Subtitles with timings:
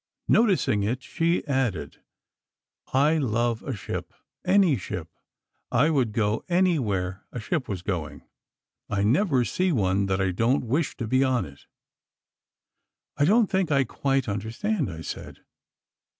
[0.27, 2.01] Noticing it, she added:
[2.91, 5.09] "I love a ship; any ship;
[5.71, 8.23] I would go anywhere a ship was going.
[8.89, 11.67] I never see one that I don't wish to be on it."
[13.15, 15.41] "I don't think I quite understand," I said.